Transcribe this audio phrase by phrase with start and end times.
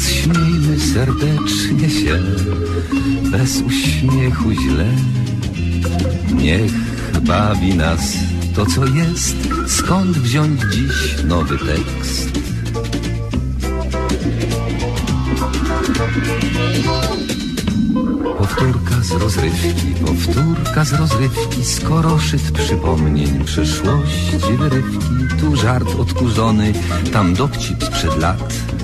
[0.00, 2.18] Więc śmiejmy serdecznie się
[3.30, 4.86] Bez uśmiechu źle.
[6.34, 6.72] Niech
[7.22, 8.14] bawi nas
[8.54, 9.36] to co jest.
[9.66, 12.30] Skąd wziąć dziś nowy tekst?
[18.38, 26.72] Powtórka z rozrywki, powtórka z rozrywki, skoro szyt przypomnień przyszłości wyrywki, tu żart odkurzony,
[27.12, 28.54] tam dowcip sprzed lat,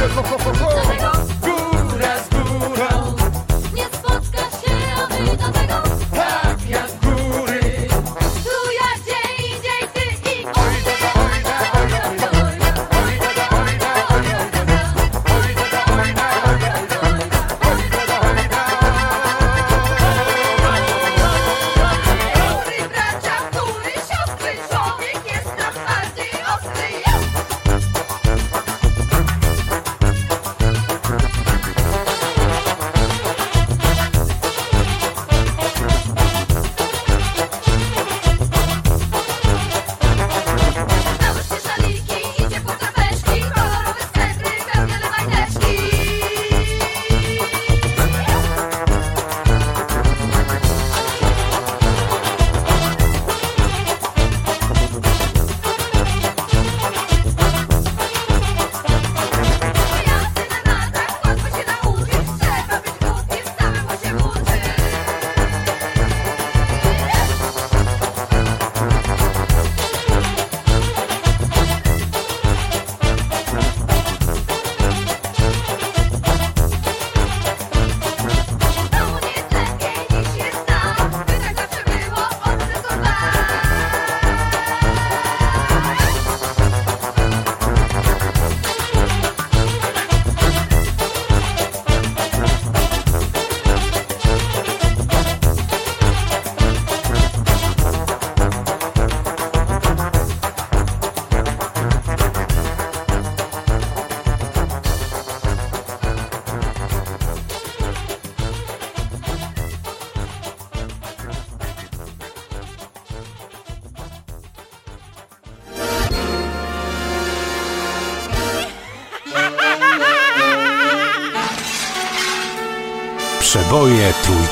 [0.00, 1.19] Takie, że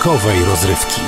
[0.03, 1.01] Trójkowej rozrywki.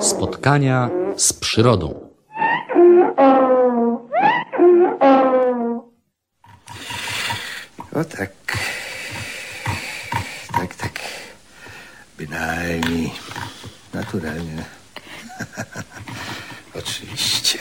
[0.00, 2.10] Spotkania z przyrodą.
[7.92, 8.32] O tak.
[10.52, 11.00] Tak, tak.
[12.18, 13.12] Bynajmniej.
[13.94, 14.64] Naturalnie.
[16.74, 17.58] Oczywiście.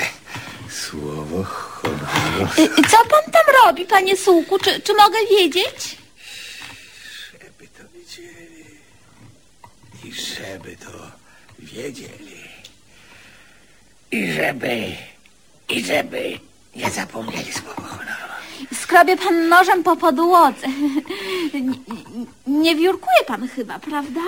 [0.69, 1.45] Słowo
[2.59, 4.59] Y, Co pan tam robi, panie Sułku?
[4.59, 5.97] Czy, czy mogę wiedzieć?
[7.41, 8.65] Żeby to wiedzieli.
[10.03, 11.11] I żeby to
[11.59, 12.43] wiedzieli.
[14.11, 14.91] I żeby...
[15.69, 16.39] I żeby
[16.75, 18.33] nie zapomnieli słowa honoru.
[18.81, 20.67] Skrobie pan nożem po podłodze.
[21.53, 21.73] Nie,
[22.47, 24.19] nie wiórkuje pan chyba, prawda?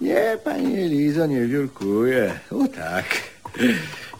[0.00, 2.38] Nie, pani Elizo, nie wiórkuję.
[2.50, 3.04] O tak.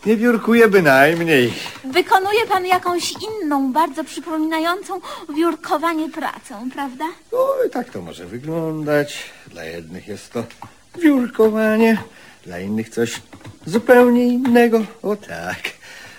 [0.07, 1.53] Nie wiórkuję bynajmniej.
[1.85, 5.01] Wykonuje pan jakąś inną, bardzo przypominającą
[5.37, 7.05] wiórkowanie pracę, prawda?
[7.33, 9.31] O, tak to może wyglądać.
[9.47, 10.45] Dla jednych jest to
[10.99, 12.03] wiórkowanie,
[12.47, 13.21] dla innych coś
[13.67, 14.87] zupełnie innego.
[15.03, 15.59] O tak,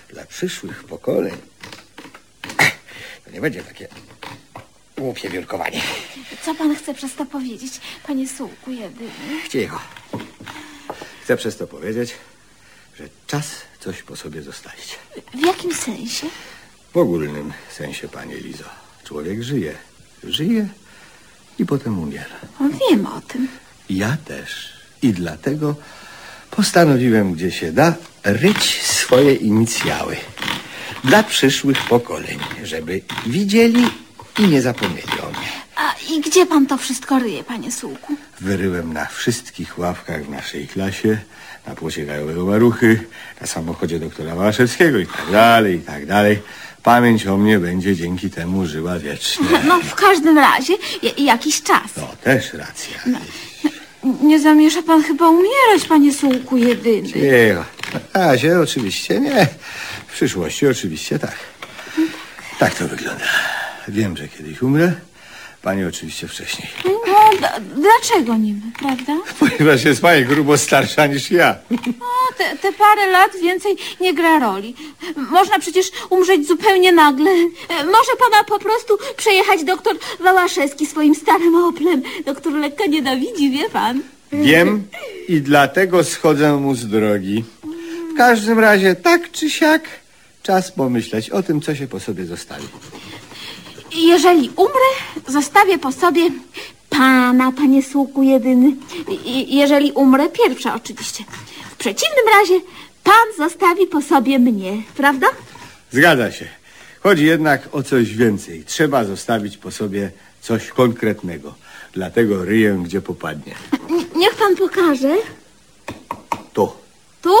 [0.08, 1.34] dla przyszłych pokoleń.
[3.24, 3.88] To nie będzie takie
[4.98, 5.80] głupie wiórkowanie.
[6.42, 9.10] Co pan chce przez to powiedzieć, panie Sułku jedyny?
[9.48, 9.80] Cicho.
[11.22, 12.14] Chcę przez to powiedzieć,
[12.98, 13.46] że czas
[13.80, 14.98] coś po sobie zostawić.
[15.34, 16.26] W jakim sensie?
[16.92, 18.64] W ogólnym sensie, panie Lizo.
[19.04, 19.74] Człowiek żyje.
[20.24, 20.68] Żyje
[21.58, 22.36] i potem umiera.
[22.90, 23.48] Wiem o tym.
[23.90, 24.72] Ja też.
[25.02, 25.74] I dlatego
[26.50, 30.16] postanowiłem, gdzie się da, ryć swoje inicjały.
[31.04, 33.84] Dla przyszłych pokoleń, żeby widzieli
[34.38, 35.48] i nie zapomnieli o mnie.
[35.76, 38.16] A i gdzie pan to wszystko ryje, panie Sułku?
[38.40, 41.18] Wyryłem na wszystkich ławkach w naszej klasie,
[41.66, 43.00] na płocie gajowego Maruchy,
[43.40, 46.42] na samochodzie doktora Małaszewskiego i tak dalej, i tak dalej.
[46.82, 49.46] Pamięć o mnie będzie dzięki temu żyła wiecznie.
[49.68, 51.82] No, w każdym razie j- jakiś czas.
[51.96, 52.98] No, też racja.
[54.22, 57.08] Nie zamierza pan chyba umierać, panie Sułku jedyny.
[57.08, 57.64] Cicho.
[58.14, 59.46] Na razie oczywiście nie.
[60.06, 61.34] W przyszłości oczywiście tak.
[62.58, 63.24] Tak to wygląda.
[63.88, 64.92] Wiem, że kiedyś umrę.
[65.64, 66.68] Pani oczywiście wcześniej.
[66.84, 69.12] No, d- dlaczego niby, prawda?
[69.38, 71.56] Ponieważ jest pani grubo starsza niż ja.
[72.00, 74.74] O, te, te parę lat więcej nie gra roli.
[75.30, 77.30] Można przecież umrzeć zupełnie nagle.
[77.30, 82.02] E, Może pana po prostu przejechać doktor Wałaszewski swoim starym oplem.
[82.26, 84.00] Doktor lekko nienawidzi, wie pan.
[84.32, 84.82] Wiem
[85.28, 87.44] i dlatego schodzę mu z drogi.
[88.14, 89.82] W każdym razie, tak czy siak,
[90.42, 92.66] czas pomyśleć o tym, co się po sobie zostawi.
[93.94, 94.90] Jeżeli umrę,
[95.28, 96.30] zostawię po sobie
[96.90, 98.76] pana, panie słuku jedyny.
[99.24, 101.24] I- Jeżeli umrę, pierwsza oczywiście.
[101.70, 102.60] W przeciwnym razie
[103.04, 105.26] pan zostawi po sobie mnie, prawda?
[105.92, 106.48] Zgadza się.
[107.02, 108.64] Chodzi jednak o coś więcej.
[108.64, 110.10] Trzeba zostawić po sobie
[110.40, 111.54] coś konkretnego.
[111.92, 113.54] Dlatego ryję, gdzie popadnie.
[113.90, 115.16] N- Niech pan pokaże.
[116.52, 116.72] Tu.
[117.22, 117.34] Tu?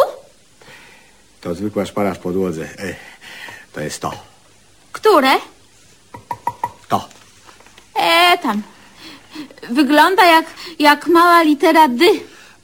[1.40, 2.64] To zwykła szpara w podłodze.
[2.78, 2.94] E,
[3.72, 4.12] to jest to.
[4.92, 5.30] Które?
[6.98, 7.08] To.
[8.00, 8.62] E, tam.
[9.70, 10.46] Wygląda jak,
[10.78, 12.04] jak mała litera D.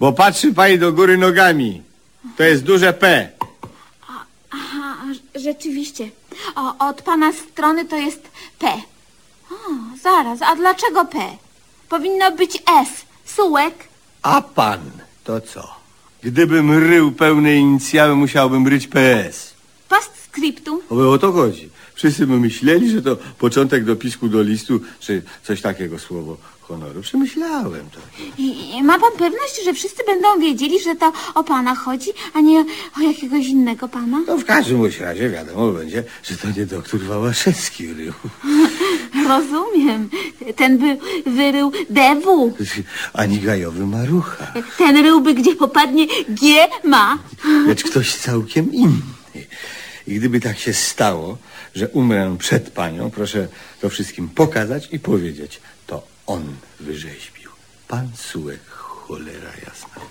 [0.01, 1.83] Bo patrzy pani do góry nogami.
[2.37, 3.29] To jest duże P.
[4.51, 6.11] Aha, rz- rzeczywiście.
[6.57, 8.23] O, od pana strony to jest
[8.59, 8.67] P.
[9.51, 9.55] O,
[10.03, 11.19] zaraz, a dlaczego P?
[11.89, 12.89] Powinno być S.
[13.25, 13.75] Sułek.
[14.23, 14.81] A pan
[15.25, 15.69] to co?
[16.23, 19.55] Gdybym rył pełne inicjały, musiałbym ryć PS.
[19.89, 20.81] Postscriptum.
[20.91, 21.71] O, o to chodzi.
[22.01, 27.01] Wszyscy by myśleli, że to początek dopisku do listu, czy coś takiego słowo honoru.
[27.01, 28.01] Przemyślałem to.
[28.39, 32.41] I, I ma pan pewność, że wszyscy będą wiedzieli, że to o pana chodzi, a
[32.41, 32.65] nie
[32.99, 34.21] o jakiegoś innego pana?
[34.27, 38.13] No w każdym bądź razie wiadomo będzie, że to nie doktor Wałaszewski rył.
[39.29, 40.11] Rozumiem.
[40.57, 40.97] Ten by
[41.31, 42.57] wyrył DW.
[43.13, 44.53] Ani gajowy marucha.
[44.79, 47.19] Ten ryłby, gdzie popadnie G ma.
[47.67, 49.03] lecz ktoś całkiem inny.
[50.07, 51.39] I gdyby tak się stało,
[51.75, 53.49] że umrę przed panią, proszę
[53.81, 56.45] to wszystkim pokazać i powiedzieć, to on
[56.81, 57.51] wyrzeźbił.
[57.89, 60.03] Pan Sułek, cholera jasna.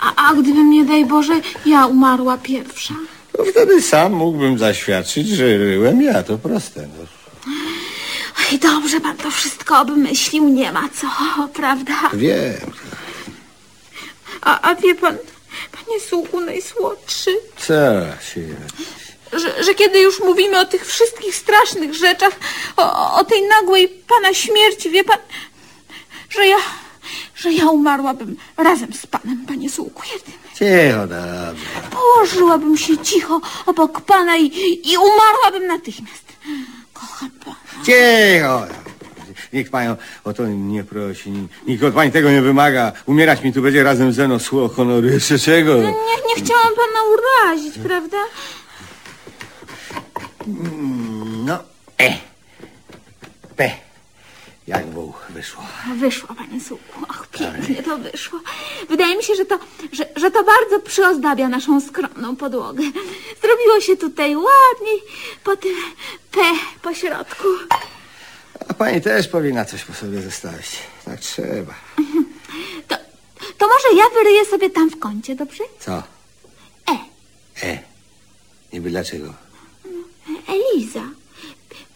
[0.00, 2.94] A, a gdybym, nie daj Boże, ja umarła pierwsza?
[3.38, 6.80] No wtedy sam mógłbym zaświadczyć, że ryłem ja, to proste.
[6.86, 7.04] No.
[8.52, 11.08] Oj, dobrze pan to wszystko obmyślił, nie ma co,
[11.60, 12.10] prawda?
[12.12, 12.72] Wiem.
[14.40, 15.16] A, a wie pan,
[15.72, 17.74] panie Słuchu najsłodszy, Co
[18.34, 18.40] się...
[19.32, 22.32] że, że kiedy już mówimy o tych wszystkich strasznych rzeczach,
[22.76, 25.18] o, o tej nagłej pana śmierci, wie pan,
[26.30, 26.56] że ja,
[27.36, 30.36] że ja umarłabym razem z panem, panie Słuchu jedyny.
[30.54, 31.66] Cicho, dobrze.
[31.90, 34.46] Położyłabym się cicho obok pana i,
[34.92, 36.24] i umarłabym natychmiast.
[36.92, 37.56] Kocham pana.
[37.86, 38.80] Cicho!
[39.52, 42.92] Niech panią o to nie prosi, ni- nikt od pani tego nie wymaga.
[43.06, 45.06] Umierać mi tu będzie razem ze mną słowo honoru.
[45.08, 45.74] Jeszcze czego?
[45.76, 45.82] Nie,
[46.28, 48.16] nie chciałam pana urazić, prawda?
[51.44, 51.58] No,
[51.98, 52.16] e.
[53.56, 53.70] P.
[54.66, 55.62] Jak woł wyszło.
[55.96, 57.04] Wyszło, panie Sułku.
[57.10, 58.40] Och, pięknie to wyszło.
[58.88, 59.58] Wydaje mi się, że to,
[59.92, 62.82] że, że to bardzo przyozdabia naszą skromną podłogę.
[63.42, 65.02] Zrobiło się tutaj ładniej,
[65.44, 65.74] po tym
[66.30, 66.40] P
[66.82, 67.48] po środku.
[68.68, 70.78] A pani też powinna coś po sobie zostawić.
[71.04, 71.74] Tak trzeba.
[72.88, 72.96] To,
[73.58, 75.64] to może ja wyryję sobie tam w kącie, dobrze?
[75.80, 75.92] Co?
[75.92, 76.98] E.
[77.62, 77.78] E.
[78.72, 79.34] Niby dlaczego?
[80.50, 81.02] Eliza.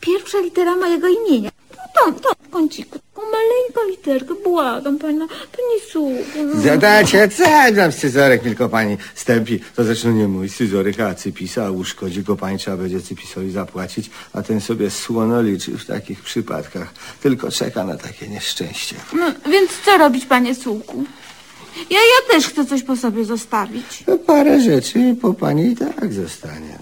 [0.01, 1.51] Pierwsza litera mojego imienia.
[1.77, 2.99] No tam, tam w kąciku.
[3.15, 4.35] Taką maleńką literkę.
[4.45, 5.27] Błagam pana.
[5.29, 6.39] Panie Sułku.
[6.55, 6.61] no.
[6.61, 7.45] Zadacie, co
[7.77, 9.61] tam scyzorek tylko pani stępi.
[9.77, 14.11] To zresztą nie mój scyzoryk, a cypisa, a uszkodzi go pani, trzeba będzie cypisowi zapłacić,
[14.33, 16.95] a ten sobie słono liczy w takich przypadkach.
[17.23, 18.97] Tylko czeka na takie nieszczęście.
[19.13, 21.05] No, więc co robić, panie Sułku?
[21.91, 24.05] Ja, ja też chcę coś po sobie zostawić.
[24.07, 26.79] No, parę rzeczy po pani i tak zostanie.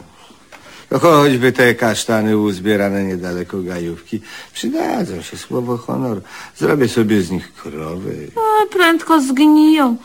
[0.92, 4.20] No, choćby te kasztany uzbierane niedaleko gajówki.
[4.52, 6.20] Przydadzą się, słowo honor.
[6.56, 8.30] Zrobię sobie z nich krowy.
[8.36, 9.96] O, prędko zgniją.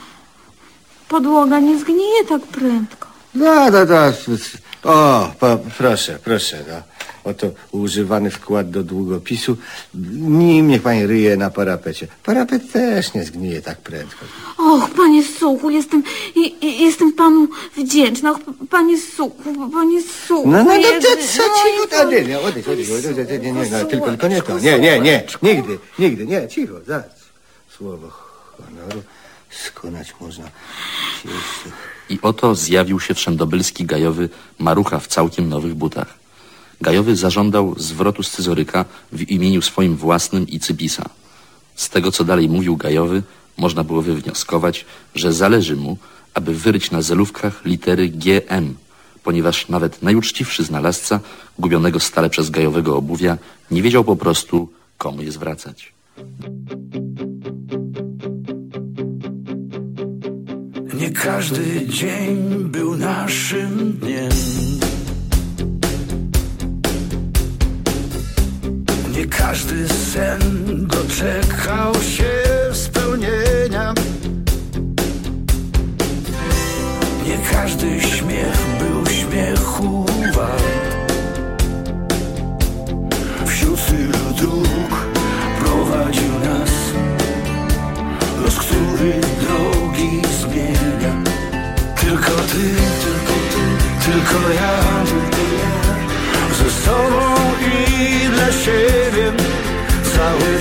[1.08, 3.08] Podłoga nie zgnije tak prędko.
[3.36, 4.13] No, to, to,
[4.84, 6.82] o, po, proszę, proszę, no.
[7.27, 9.57] Oto używany wkład do długopisu.
[10.39, 12.07] Nim niech pani ryje na parapecie.
[12.24, 14.25] Parapet też nie zgnije tak prędko.
[14.57, 16.03] Och, panie Suchu, jestem,
[16.36, 18.31] i- i- jestem panu wdzięczna.
[18.31, 20.50] Och, panie Suchu, panie Suchu.
[20.51, 21.69] No, no, no, to co ci...
[21.91, 24.60] No, to- nie, nie, odejdź, odejdź, odejdź, nie, nie, nie, no, tylko, tylko nie to.
[24.60, 27.05] Nie, nie, nie, nigdy, nigdy, nie, cicho, zaraz.
[27.77, 28.07] Słowo
[28.57, 29.03] honoru
[29.50, 30.43] skonać można.
[32.10, 34.29] I oto zjawił się wszędobylski gajowy
[34.60, 36.13] marucha w całkiem nowych butach.
[36.81, 41.10] Gajowy zażądał zwrotu scyzoryka w imieniu swoim własnym i Cypisa.
[41.75, 43.24] Z tego, co dalej mówił gajowy,
[43.57, 45.98] można było wywnioskować, że zależy mu,
[46.34, 48.75] aby wyryć na zelówkach litery GM,
[49.24, 51.19] ponieważ nawet najuczciwszy znalazca,
[51.60, 53.38] gubionego stale przez gajowego obuwia,
[53.72, 55.93] nie wiedział po prostu, komu je zwracać.
[60.93, 64.31] Nie każdy dzień był naszym dniem.
[69.17, 70.39] Nie każdy sen
[70.88, 72.33] doczekał się
[72.74, 73.93] spełnienia.
[77.25, 80.63] Nie każdy śmiech był śmiechu wart.
[83.45, 85.05] Wśród tylu dróg
[85.59, 86.71] prowadził nas
[88.43, 91.13] los, który drogi zmienia.
[92.01, 94.87] Tylko ty, tylko ty, tylko ja,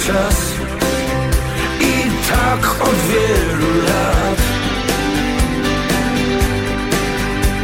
[0.07, 0.37] czas.
[1.81, 1.95] I
[2.31, 4.39] tak od wielu lat.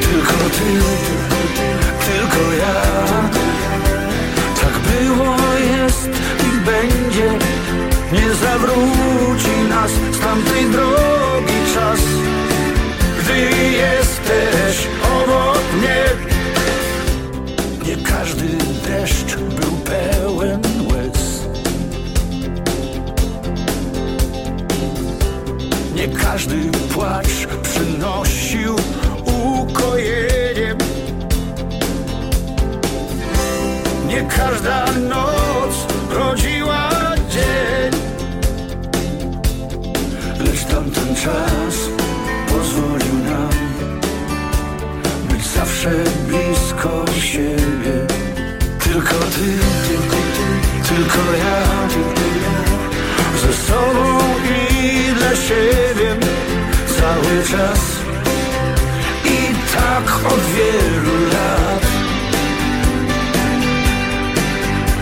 [0.00, 0.68] Tylko ty,
[1.08, 1.68] tylko ty,
[2.06, 2.82] tylko ja.
[4.60, 5.36] Tak było,
[5.76, 6.08] jest
[6.48, 7.38] i będzie.
[8.12, 11.21] Nie zawróci nas z tamtej drogi
[60.06, 61.82] tak od wielu lat.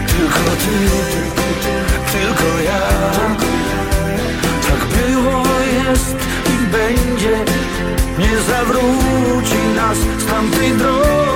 [0.07, 0.75] Tylko ty,
[1.12, 1.75] tylko ty,
[2.12, 2.80] tylko ja.
[4.69, 5.42] Tak było,
[5.85, 6.16] jest
[6.47, 7.45] i będzie.
[8.19, 11.29] Nie zawróci nas z tamtej drogi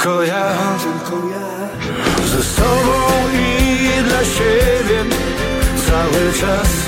[0.00, 0.52] tylko ja,
[0.82, 1.68] tylko ja.
[2.26, 5.04] Ze sobą i dla siebie
[5.86, 6.79] cały czas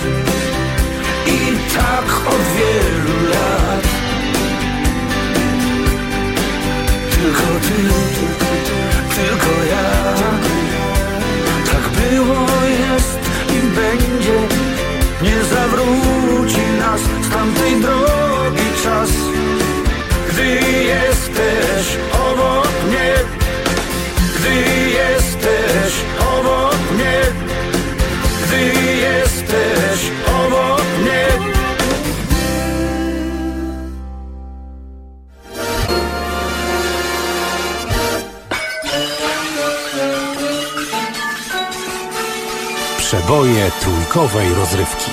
[43.81, 45.11] trójkowej rozrywki.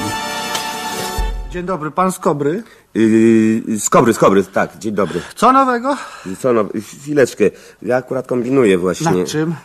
[1.52, 2.64] Dzień dobry, pan z Kobry.
[2.94, 5.22] Yy, skobry, skobry, tak, dzień dobry.
[5.36, 5.98] Co nowego?
[6.40, 7.44] Co no, chwileczkę,
[7.82, 9.12] ja akurat kombinuję właśnie.
[9.12, 9.56] Nad czym?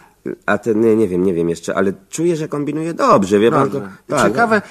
[0.47, 3.71] A ten, nie, nie wiem, nie wiem jeszcze, ale czuję, że kombinuję dobrze, wie pan?
[3.71, 3.89] Dobrze.
[4.07, 4.63] To, tak, Ciekawe,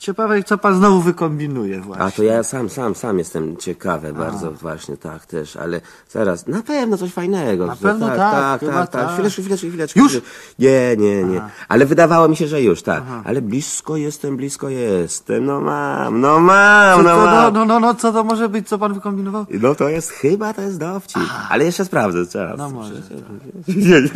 [0.00, 2.04] ciekawe, co pan znowu wykombinuje właśnie.
[2.04, 6.62] A to ja sam, sam, sam jestem ciekawy bardzo właśnie, tak też, ale zaraz, na
[6.62, 7.66] pewno coś fajnego.
[7.66, 8.90] Na pewno tak, tak, tak, tak.
[8.90, 9.12] tak.
[9.12, 10.00] Chwileczkę, chwileczkę, chwileczkę.
[10.00, 10.20] Już?
[10.58, 11.40] Nie, nie, nie.
[11.68, 13.02] Ale wydawało mi się, że już, tak.
[13.24, 17.54] Ale blisko jestem, blisko jestem, no mam, no mam, no no, mam.
[17.54, 19.46] no, no, no, co to może być, co pan wykombinował?
[19.50, 21.22] No to jest, chyba to jest dowcip.
[21.50, 22.58] Ale jeszcze sprawdzę, czas.
[22.58, 22.94] No może.
[23.68, 24.08] Nie, nie,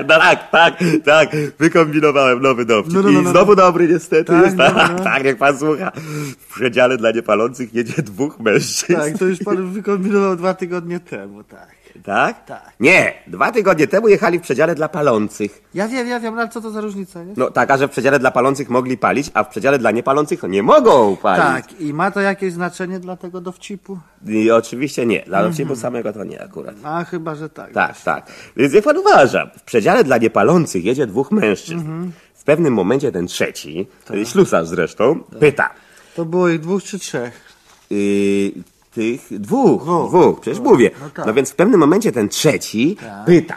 [0.00, 2.94] no tak, tak, tak, wykombinowałem nowy dowcip.
[2.94, 3.30] No, no, no, I no.
[3.30, 5.04] znowu dobry niestety Tak, jest, no, tak, no, no.
[5.04, 5.92] tak, niech pan słucha.
[6.38, 9.00] W przedziale dla niepalących jedzie dwóch mężczyzn.
[9.00, 11.80] Tak, to już pan wykombinował dwa tygodnie temu, tak.
[12.04, 12.44] Tak?
[12.44, 12.72] Tak.
[12.80, 15.62] Nie, dwa tygodnie temu jechali w przedziale dla palących.
[15.74, 17.36] Ja wiem, ja wiem, ale co to za różnica jest?
[17.36, 20.48] No taka, że w przedziale dla palących mogli palić, a w przedziale dla niepalących no,
[20.48, 21.66] nie mogą palić.
[21.66, 23.98] Tak, i ma to jakieś znaczenie dla tego dowcipu?
[24.28, 26.74] I oczywiście nie, dla dowcipu samego to nie akurat.
[26.84, 27.72] A chyba, że tak.
[27.72, 28.26] Tak, tak.
[28.56, 31.78] Więc niech pan uważa, w przedziale dla niepalących jedzie dwóch mężczyzn.
[31.78, 32.12] Mhm.
[32.40, 34.16] W pewnym momencie ten trzeci, Tak.
[34.28, 35.70] ślusarz zresztą, pyta.
[36.16, 37.50] To było ich dwóch czy trzech?
[37.92, 38.52] y,
[38.94, 40.08] tych dwóch, Dwóch.
[40.08, 40.90] dwóch, przecież mówię.
[41.02, 41.26] No tak.
[41.26, 43.56] No więc w pewnym momencie ten trzeci pyta.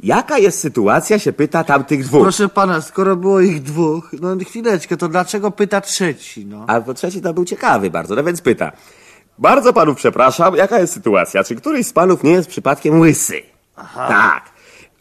[0.00, 2.22] Jaka jest sytuacja, się pyta tamtych dwóch.
[2.22, 6.64] Proszę pana, skoro było ich dwóch, no chwileczkę, to dlaczego pyta trzeci, no?
[6.68, 8.72] A po trzeci to był ciekawy bardzo, no więc pyta.
[9.38, 11.44] Bardzo panów przepraszam, jaka jest sytuacja?
[11.44, 13.42] Czy któryś z panów nie jest przypadkiem łysy?
[13.94, 14.44] Tak.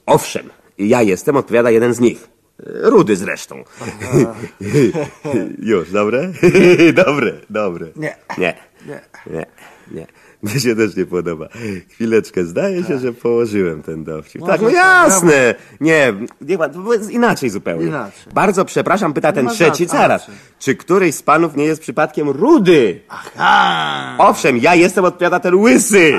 [0.05, 2.27] Owszem, ja jestem, odpowiada jeden z nich.
[2.59, 3.63] Rudy zresztą.
[5.59, 6.31] Już, dobre?
[7.05, 7.87] dobre, dobre.
[7.95, 8.15] Nie.
[8.37, 8.55] Nie.
[8.87, 9.01] Nie.
[9.27, 9.45] Nie,
[9.91, 10.07] nie.
[10.51, 11.47] Mnie się też nie podoba.
[11.89, 14.41] Chwileczkę, zdaje się, że położyłem ten dowcip.
[14.41, 15.55] Może tak, no tak, jasne.
[15.81, 17.87] Nie, nie ma, to jest inaczej zupełnie.
[17.87, 18.33] Inaczej.
[18.33, 20.27] Bardzo przepraszam, pyta ten ma trzeci, za- zaraz.
[20.59, 23.01] czy- któryś z panów nie jest przypadkiem rudy?
[23.37, 26.13] A, Owszem, ja jestem, odpowiada ten łysy.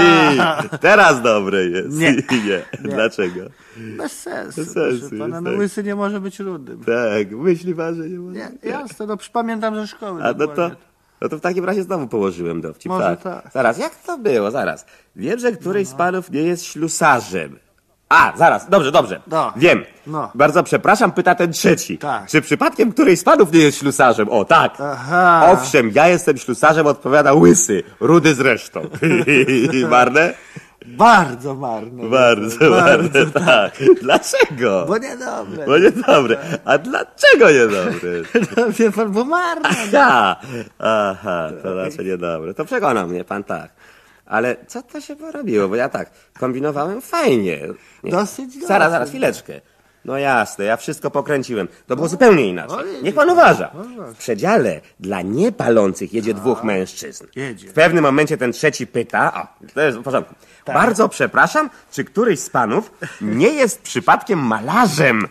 [0.80, 1.96] Teraz dobre jest.
[2.00, 2.12] Nie.
[2.12, 2.62] nie.
[2.82, 3.40] Dlaczego?
[3.76, 5.58] bez sensu, Bez sensu pana, no tak.
[5.58, 6.84] łysy nie może być rudym.
[6.84, 8.38] Tak, myśli pan, że nie może.
[8.38, 10.22] Nie, jasne, no pamiętam ze szkoły.
[10.24, 10.70] A no to.
[11.22, 12.88] No to w takim razie znowu położyłem dowcip.
[12.88, 13.42] Może tak.
[13.42, 13.52] tak.
[13.52, 14.50] Zaraz, jak to było?
[14.50, 14.86] Zaraz.
[15.16, 17.58] Wiem, że któryś z panów nie jest ślusarzem.
[18.08, 19.20] A, zaraz, dobrze, dobrze.
[19.26, 19.52] No.
[19.56, 19.84] Wiem.
[20.06, 20.30] No.
[20.34, 21.98] Bardzo przepraszam, pyta ten trzeci.
[21.98, 22.26] Tak.
[22.26, 24.28] Czy przypadkiem któryś z panów nie jest ślusarzem?
[24.28, 24.74] O, tak.
[24.80, 25.48] Aha.
[25.52, 27.82] Owszem, ja jestem ślusarzem, odpowiada łysy.
[28.00, 28.80] Rudy zresztą.
[29.90, 30.34] Marne?
[30.86, 32.08] Bardzo marne.
[32.08, 33.72] Bardzo, bardzo, tak.
[34.02, 34.84] Dlaczego?
[34.88, 35.66] Bo niedobre.
[35.66, 36.36] Bo niedobre.
[36.64, 38.10] A dlaczego niedobre?
[38.56, 39.68] No, wie pan, bo marne.
[39.68, 40.36] Aha,
[40.78, 42.54] aha, to znaczy niedobre.
[42.54, 43.70] To przekona mnie pan tak.
[44.26, 45.68] Ale co to się porobiło?
[45.68, 47.60] Bo ja tak kombinowałem fajnie.
[48.04, 48.10] Nie.
[48.10, 48.66] Dosyć dobrze.
[48.66, 49.60] Zaraz, zaraz, chwileczkę.
[50.04, 51.68] No jasne, ja wszystko pokręciłem.
[51.86, 52.78] To było zupełnie inaczej.
[53.02, 53.70] Niech pan uważa.
[54.14, 57.26] W przedziale dla niepalących jedzie dwóch mężczyzn.
[57.36, 57.68] Jedzie.
[57.68, 60.34] W pewnym momencie ten trzeci pyta, o, to jest w porządku.
[60.66, 65.28] Bardzo przepraszam, czy któryś z panów nie jest przypadkiem malarzem?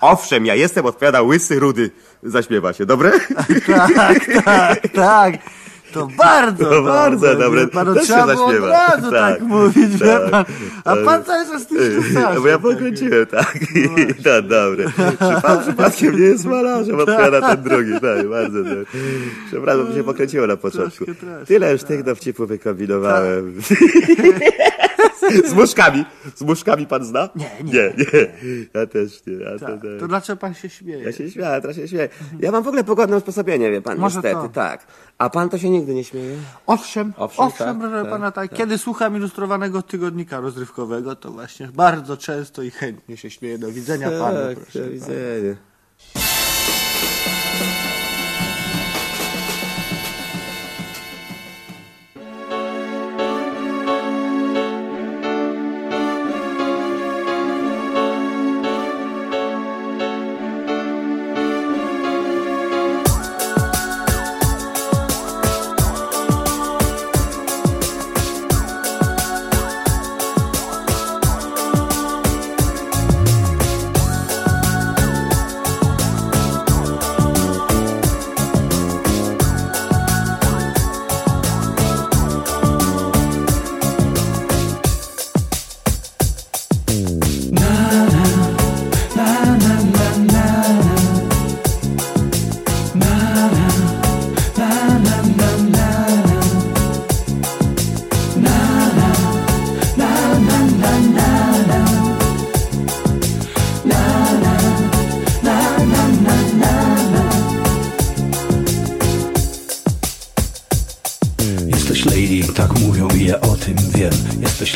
[0.00, 1.90] Owszem, ja jestem, odpowiada łysy, rudy.
[2.22, 3.12] Zaśpiewa się, dobre?
[3.66, 5.34] Tak, tak, tak.
[5.96, 7.60] To bardzo To bardzo dobre.
[7.60, 8.68] Wie Pan, no, Też się trzeba od zaśpiewa.
[8.68, 10.44] razu tak, Tak, mówić, wie tak, pan.
[10.84, 11.04] A tak.
[11.04, 12.42] pan cały czas tym ślusarzem.
[12.42, 13.58] Bo ja pokręciłem, tak.
[14.26, 14.84] No dobre.
[15.18, 16.94] Czy pan przypadkiem nie jest malarzem?
[17.00, 18.86] Odpowiada ten drugi, tak, bardzo dobry.
[19.46, 21.04] Przepraszam, się pokręciło na początku.
[21.46, 23.60] Tyle już tych dowcipów wykombinowałem.
[25.44, 26.04] Z muszkami.
[26.34, 27.28] Z muszkami pan zna?
[27.36, 27.72] Nie, nie.
[27.72, 28.26] Nie, nie.
[28.74, 29.32] Ja też nie.
[29.32, 29.60] Ja Tak.
[29.60, 29.66] to,
[29.98, 30.08] tak.
[30.08, 31.04] Dlaczego pan się śmieje?
[31.04, 32.08] Ja się śmiałem, teraz się śmieję.
[32.40, 34.48] Ja mam w ogóle pogodne usposobienie, wie pan, Może niestety, to.
[34.48, 34.86] tak.
[35.18, 36.36] A pan to się nigdy nie śmieje?
[36.66, 38.54] Owszem, Owszem, owszem, tak, proszę tak, pana, tak.
[38.54, 43.58] Kiedy słucham ilustrowanego tygodnika rozrywkowego, to właśnie bardzo często i chętnie się śmieję.
[43.58, 44.92] Do widzenia panu, Tak, proszę do pana.
[44.94, 45.54] widzenia.
[45.54, 45.56] tym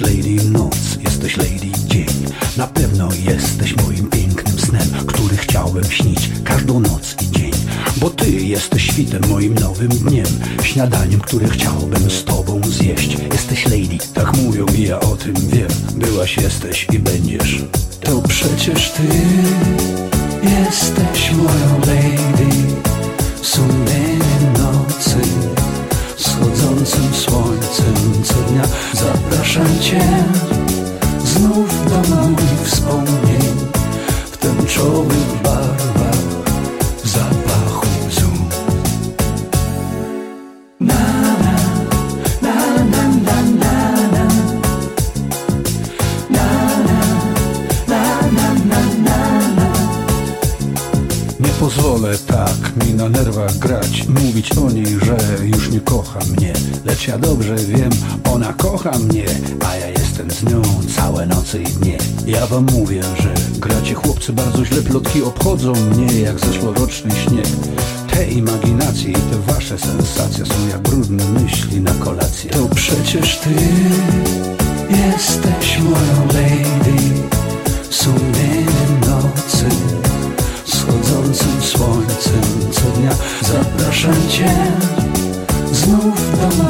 [0.01, 2.07] Lady noc, jesteś lady dzień.
[2.57, 7.51] Na pewno jesteś moim pięknym snem Który chciałbym śnić każdą noc i dzień.
[7.97, 10.27] Bo ty jesteś świtem moim nowym dniem
[10.63, 13.17] Śniadaniem, które chciałbym z tobą zjeść.
[13.33, 15.71] Jesteś lady, tak mówią i ja o tym wiem.
[15.95, 17.63] Byłaś, jesteś i będziesz.
[18.01, 19.03] To przecież ty
[20.43, 22.57] jesteś moją lady
[23.43, 25.60] Sumienie nocy
[26.40, 28.62] Wschodzącym słońcem co dnia.
[28.94, 30.00] Zapraszam cię
[31.24, 33.57] Znów do moich wspomnień.
[34.33, 36.16] W tęczowych barwach
[37.05, 38.31] Zapachu bzu.
[40.81, 40.94] Na
[42.42, 42.53] na na na
[43.42, 43.61] na.
[43.61, 43.72] Na
[46.87, 46.92] na
[47.88, 49.18] Na na na na
[49.57, 49.68] na.
[51.40, 54.89] Nie pozwolę tak mi na nerwach grać Mówić o niej,
[57.11, 57.90] ja dobrze wiem,
[58.33, 59.25] ona kocha mnie
[59.68, 60.62] A ja jestem z nią
[60.96, 61.99] całe noce i dnie.
[62.27, 67.46] Ja wam mówię, że gracie chłopcy bardzo źle Plotki obchodzą mnie jak zeszłoroczny śnieg.
[68.12, 72.51] Te imaginacje i te wasze sensacje Są jak brudne myśli na kolację.
[72.51, 73.51] To przecież ty
[74.90, 77.03] jesteś moją lady
[77.90, 79.66] Sumienie nocy
[80.64, 83.14] wschodzącym słońcem co dnia.
[83.42, 84.55] Zapraszam Cię
[85.73, 86.69] znów do